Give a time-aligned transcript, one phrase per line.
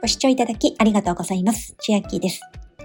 [0.00, 1.76] ご視聴いただきありがとうございます。
[1.78, 2.40] 千秋です。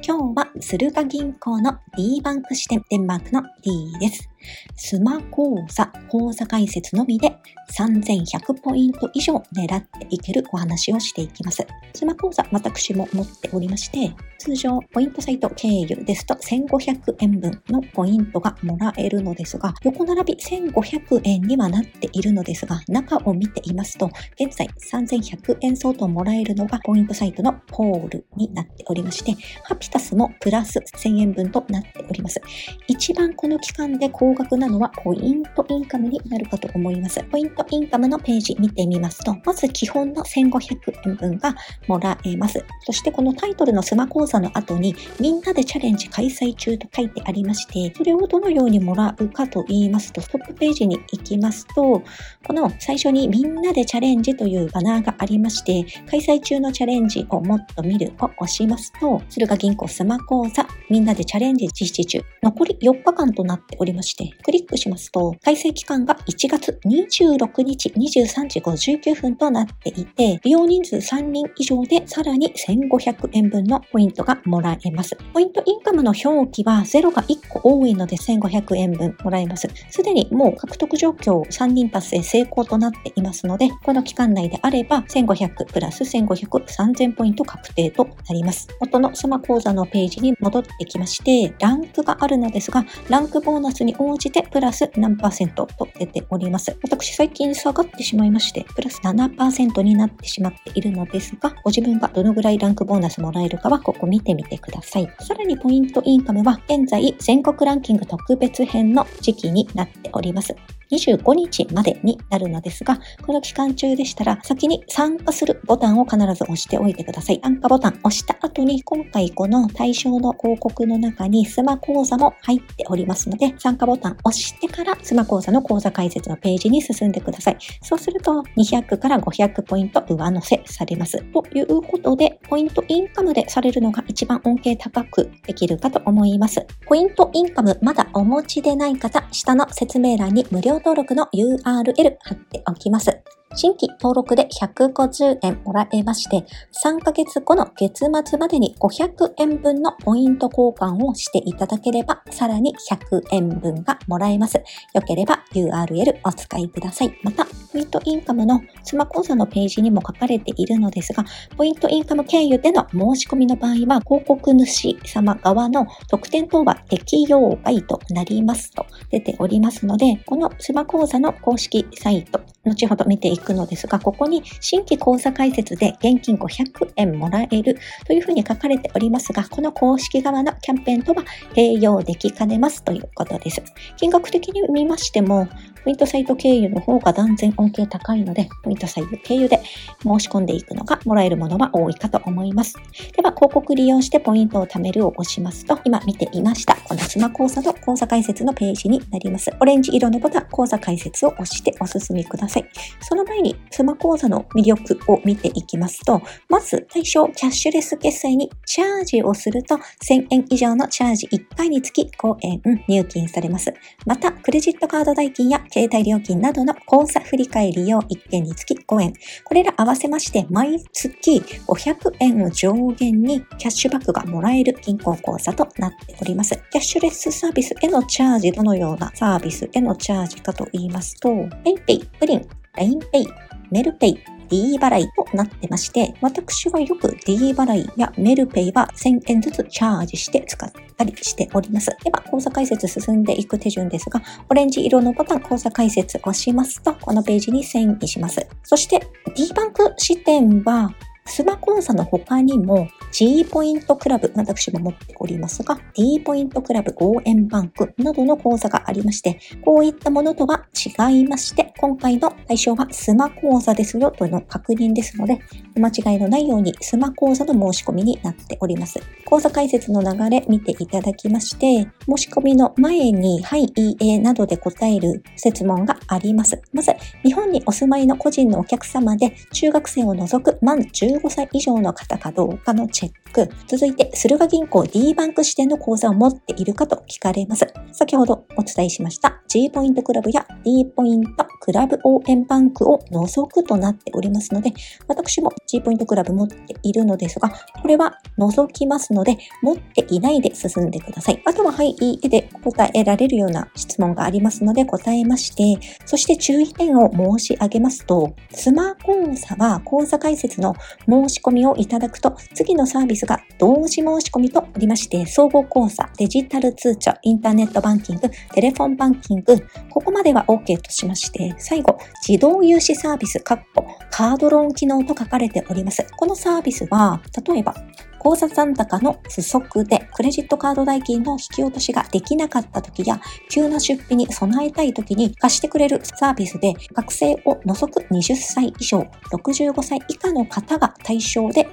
[0.05, 4.29] 今日は駿河銀行の D バンク支店デンマークの D です。
[4.75, 7.35] スマ講座、講座解説のみで
[7.77, 11.65] 3100ポイント以上狙っていけるお話をしていきます。
[11.93, 32.39] スマ講座、私も持っておりまして、通常ポイントサイト経由ですと1500円分のポイントがもらえるのですが、横並び1500円にはなっているのですが、中を見ていますと、現在3100円相当もらえるのがポイントサイトのポールになっておりまして、ハピタスもプラス1000円分となっております。
[32.87, 37.23] 一番この期間で高額なのはポイントインカムになるかと思います。
[37.23, 41.55] ポイントインカムのページ見てみますと、まず基本の1500円分が
[41.87, 42.63] もらえます。
[42.85, 52.03] そしてこのタイトルのスマ講座の後に、みんなでチャレンジ開催中と書いてありまして、それをどのようにもらうかと言いますと、トップページに行きますと、
[52.45, 75.17] この最初にみんなでチャレンジというバナーがありまして、開催中のチャレンジをもっと見るを押しますと、駿河銀行スマ講座、みんなでチャレンジ実施中、残り4日間となっておりまして、クリックしますと、開催期間が1月26日23時59分となっていて、利用人数3人以上でさらに1500円分のポイントがもらえます。
[75.33, 79.67] ポイントインカムの表記は0が1個多いので1500円分もらえます。
[79.89, 88.67] すでにもう獲得状況3人達成成功となっていますので、この期間内であれば1500プラス1500、3000ポイント確定となります。
[88.79, 96.77] 元のスマ講座のページに戻ってきまして、ランクがあるのですが、ランクボーナスに応じてプラス何パーセントと出ております。
[96.83, 105.09] 私最近下がってしまいまして、プラス7%になってしまっているのですが、ご自分がどのぐらいランクボーナスもらえるかはここ見てみてください。
[105.19, 110.55] さらにポイントインカムは現在全国ランキング特別編の時期になっております。
[110.91, 117.39] 25日までになるのですが、この期間中でしたら、先に参加するボタンを必ず押しておいてください。
[117.43, 127.57] 参加ボタン押した後に、今回この対象の広告の中にスマ講座も入っておりますので、参加ボタン押してからスマ講座の講座解説のページに進んでください。
[127.81, 131.23] そうすると、200から500ポイント上乗せされます。
[131.23, 136.65] ということで、ポイントインカムでされるのが一番恩恵高くできるかと思います。
[136.85, 143.21] ポイントインカムまだお持ちでない方、下の説明欄に無料登録の URL 貼っておきます。
[143.57, 146.45] 新規登録で150円もらえまして、
[146.83, 154.57] 3ヶ月後の月末までに500円分のポイント交換をしていただければ、さらに100円分がもらえます。
[154.57, 157.17] よければ URL お使いください。
[157.23, 161.23] また、ポイントインカムのスマ講座のページにも書かれているのですが、
[161.55, 177.77] ポイントインカム経由での申し込みの場合は、広告主様側の特典等は適用外となりますと出ておりますので、このスマ講座の公式サイト、後ほど見ていくのですが、ここに新規講座開設で現金500円もらえる
[178.07, 183.61] というふうに書かれておりますが、この公式側のキャンペーンとは併用できかねますということです。
[183.97, 185.47] 金額的に見ましても、
[185.83, 189.61] ポイントサイト経由の方が断然恩恵高いので、ポイントサイト経由で
[190.01, 192.75] 申し込んでいくのがもらえるものは多いかと思います。
[193.15, 199.51] では、広告利用してポイントを貯めるを押しますと、今見ていました、このスマ講座の講座解説のページになります。
[199.59, 202.69] オレンジ色のボタン、講座解説を押してお進みください。
[203.01, 213.73] その前に、スマ講座の魅力を見ていきますと、まず対象キャッシュレス決済にチャージをすると、1000円以上のチャージ1回につき5円入金されます。
[214.05, 219.13] また、クレジットカード代金や携帯料金などの口座振替利用1件につき5円。
[219.43, 226.55] これら合わせまして、毎月500円を上限にキャッシュバックがもらえる銀行口座となっております。
[226.71, 232.47] キャッシュレスサービスへのチャージ、どのようなサービスへのチャージかと言いますと、PayPay、プリン、
[232.77, 233.25] LINEPay、
[233.71, 241.89] メルペイ、D 払いとなってまして、私はよく D 払いやメルペイは1000円ずつチャージして使ったりしております。
[242.03, 248.45] では、講座解説進んでいく手順ですが、オレンジ色のボタン講座解説を押しますと、このページに遷移します。
[248.63, 248.99] そして
[249.35, 250.93] D バンク支店は、
[251.27, 265.39] スマ講座の他にも G ポイントクラブ、私も持っておりますが、D ポイントクラブ応援バンクなどの講座がありまして、こういったものとは違いまして、今回の対象はスマ講座ですよというの確認ですので、
[265.75, 268.99] 間違いのないようにスマ講座の申し込みになっております。
[269.25, 276.61] 講座解説の流れ見ていただきまして、申し込みの前に、はい、いいえなどで答える設問があります。
[276.71, 276.93] まず、
[277.23, 283.11] 日本にお住まいの個人のお客様で、中学生を除く満15歳以上の方かどうかのチェッ。
[283.35, 287.67] く、続いて、駿河銀行 D バンク支店の口座を持っているかと聞かれます。
[287.91, 294.71] 先ほどお伝えしました G ポイントクラブや D ポイントクラブ応援バンクを除くとなっておりますので、
[295.07, 297.49] 私も G ポイントクラブ持っているのですが、
[297.81, 301.41] これは除きますので、持っていないで進んでください。
[301.45, 310.75] あとは、はい、いいで答えられるような質問がありますので答えまして、そして注意点を申し上げますと、スマ講座は講座解説の
[311.09, 319.57] 申し込みをいただくと、次のサービスが同時申し込みとありまして、総合講座、デジタル通帳、インターネットバンキング、テレフォンバンキング、
[319.89, 326.05] ここまでは OK としまして、最後、自動融資サービス、カードローン機能と書かれております。
[326.17, 327.73] このサービスは、例えば、
[328.19, 333.21] 口座残高の不足でクレジットカード代金の引き落としができなかった時や、
[333.51, 341.67] 急な出費に備えたい時に貸してくれるサービスで、学生を除く20歳以上、65歳以下の方が対象で、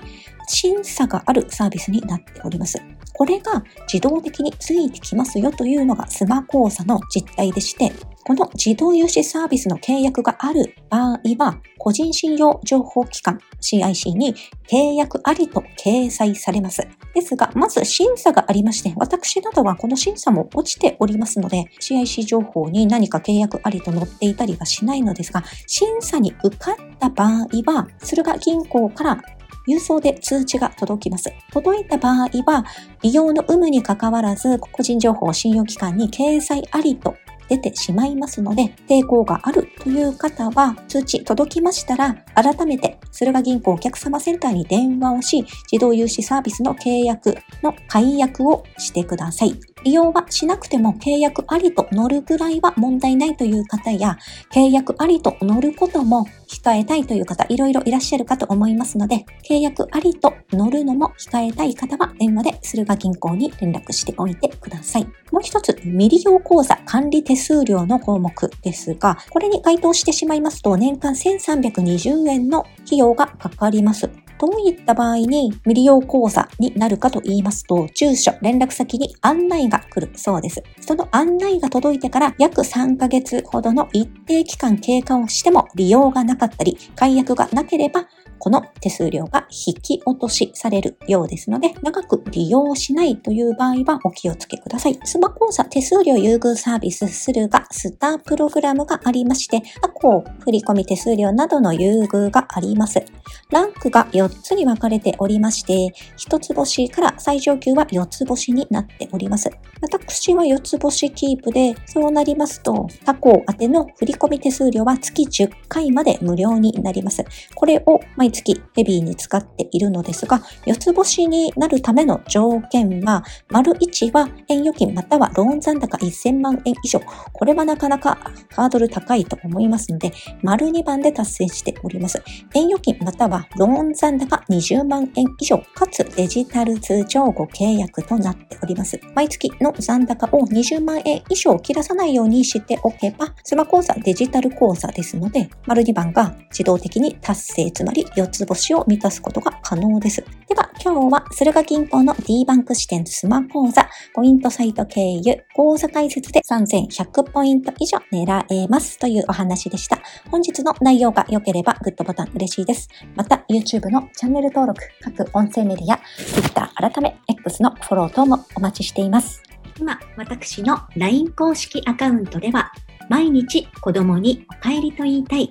[0.49, 2.79] 審査があるサービスになっております。
[3.13, 3.63] これが
[3.93, 7.93] 自動的についてきますよというのがスマ講座の実態でして、
[8.25, 14.35] この自動融資サービスの契約がある場合は、個人信用情報機関 CIC に
[14.71, 16.87] 契約ありと掲載されます。
[17.15, 29.23] ですが、まず審査がありまして、私などはこの審査も落ちておりますので、CIC 情報に何か契約ありと載っていたりはしないのですが、審査に受かった場合は、駿河銀行から
[29.69, 31.33] 郵送で通知が届きます。
[31.53, 32.65] 届いた場合は、
[33.03, 37.15] 利用の有無にかかわらず、個人情報信用機関に掲載ありと
[37.49, 49.72] 出てしまいますので、抵抗があるという方は、通知届きましたら、改めて、駿河銀行お客様センターに電話をし、自動融資サービスの契約の解約をしてください。
[49.85, 54.19] 利用はしなくても契約ありと乗るぐらいは問題ないという方や、
[54.53, 65.05] 契約ありと乗ることも控えたいという方、いろいろいらっしゃるかと思いますので、契約ありと乗るのも控えたい方は電話で駿河銀行に連絡しておいてください。
[65.31, 74.11] もう一つ、未利用口座管理手数料の項目ですが、これに該当してしまいますと、年間1320円の費用がかかります。
[74.43, 80.61] どういった場合に未利用口座になるかと言いますと、住所、連絡先に案内が来るそうです。
[80.81, 88.09] その案内が届いてから約3ヶ月ほどの一定期間経過をしても利用がなかったり、解約がなければ
[88.43, 94.99] この手数料が引き落としされるようですので、長く利用しないという場合はお気をつけください。
[95.05, 103.05] スマ口座手数料優遇サービスするがスタープログラムがありまして、過去振込手数料などの優遇があります。
[103.53, 109.51] ランクが4つに分かれておりまして、1つ星から最上級は4つ星になっております。
[109.81, 117.25] 私は4つ星キープで、そうなりますと、他行宛ての振込手数料は月10回まで無料になります。
[117.55, 127.01] これを毎月ヘビーに使っているのですが、四つ星になるための条件は、丸1は円預金またはローン残高1000万円以上。
[127.33, 128.19] これはなかなか
[128.51, 130.13] ハードル高いと思いますので、
[130.43, 132.23] 丸2番で達成しております。
[132.55, 138.99] 円預金またはローン残高20万円以上、かつデジタル通帳ご契約となっております。
[139.15, 150.25] 毎月の残高を20万円以上切らさないようにしておけば、スマ口座デジタル口座ですので、丸2番が自動的に達成、つまり4つ星を満たすことが可能です。
[150.49, 159.99] では、今日は駿河銀行の D バンク支店スマ講座、ポイントサイト経由、講座解説で3100ポイント以上狙えますというお話でした。
[160.31, 162.89] 本日の内容が良ければグッドボタン嬉しいです。
[163.17, 169.43] また、YouTube のチャンネル登録、各音声メディア、Twitter 改め X のフォロー等もお待ちしています。
[169.81, 172.71] 今、私の LINE 公式アカウントでは、
[173.09, 175.51] 毎日子供にお帰りと言いたい